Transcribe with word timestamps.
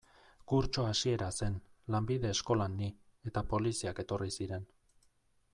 Kurtso 0.51 0.85
hasiera 0.91 1.27
zen, 1.41 1.59
lanbide 1.95 2.33
eskolan 2.37 2.81
ni, 2.81 2.91
eta 3.33 3.47
poliziak 3.55 4.03
etorri 4.07 4.37
ziren. 4.39 4.71